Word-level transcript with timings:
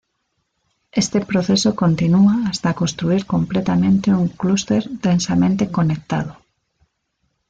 Este 1.01 1.19
proceso 1.31 1.75
continúa 1.75 2.35
hasta 2.47 2.73
construir 2.73 3.27
completamente 3.27 4.09
un 4.09 4.29
clúster 4.29 4.89
densamente 4.89 5.69
conectado. 5.69 6.37